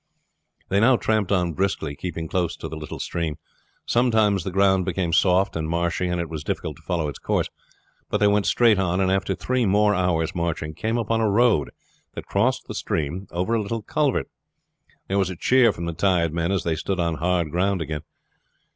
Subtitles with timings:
[0.69, 3.37] They now tramped on briskly, keeping close to the little stream.
[3.85, 7.49] Sometimes the ground became soft and marshy, and it was difficult to follow its course;
[8.09, 11.69] but they went straight on and after three more hours' marching came upon a road
[12.15, 14.27] that crossed the stream over a little culvert.
[15.07, 18.01] There was a cheer from the tired men as they stood on hard ground again.